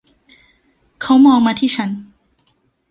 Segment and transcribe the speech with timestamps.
[1.01, 1.89] เขามองมาที่ฉัน